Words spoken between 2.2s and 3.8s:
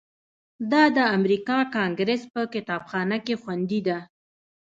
په کتابخانه کې خوندي